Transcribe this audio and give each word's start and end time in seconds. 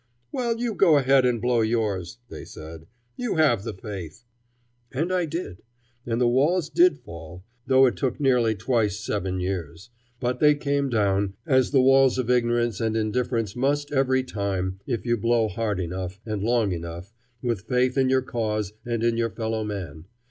"Well, 0.31 0.57
you 0.57 0.73
go 0.73 0.97
ahead 0.97 1.27
and 1.27 1.39
blow 1.39 1.61
yours," 1.61 2.17
they 2.27 2.43
said; 2.43 2.87
"you 3.17 3.35
have 3.35 3.61
the 3.63 3.75
faith." 3.75 4.23
And 4.91 5.13
I 5.13 5.27
did, 5.27 5.61
and 6.07 6.19
the 6.19 6.27
walls 6.27 6.69
did 6.71 6.97
fall, 6.97 7.43
though 7.67 7.85
it 7.85 7.97
took 7.97 8.19
nearly 8.19 8.55
twice 8.55 8.99
seven 8.99 9.39
years. 9.39 9.91
But 10.19 10.39
they 10.39 10.55
came 10.55 10.89
down, 10.89 11.35
as 11.45 11.69
the 11.69 11.83
walls 11.83 12.17
of 12.17 12.31
ignorance 12.31 12.81
and 12.81 12.97
indifference 12.97 13.55
must 13.55 13.91
every 13.91 14.23
time, 14.23 14.79
if 14.87 15.05
you 15.05 15.17
blow 15.17 15.47
hard 15.47 15.79
enough 15.79 16.19
and 16.25 16.41
long 16.43 16.71
enough, 16.71 17.13
with 17.43 17.67
faith 17.67 17.95
in 17.95 18.09
your 18.09 18.23
cause 18.23 18.73
and 18.83 19.03
in 19.03 19.17
your 19.17 19.29
fellow 19.29 19.63
man. 19.63 20.05